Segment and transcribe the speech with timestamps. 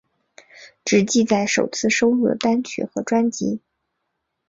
[0.83, 3.61] 只记载首次收录的单曲和专辑。